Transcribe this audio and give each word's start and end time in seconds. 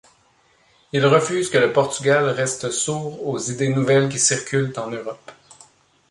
Ils 0.93 1.05
refusent 1.05 1.51
que 1.51 1.59
le 1.59 1.71
Portugal 1.73 2.25
reste 2.27 2.71
sourd 2.71 3.23
aux 3.27 3.37
idées 3.37 3.69
nouvelles 3.69 4.09
qui 4.09 4.17
circulent 4.17 4.73
en 4.77 4.89
Europe. 4.89 5.31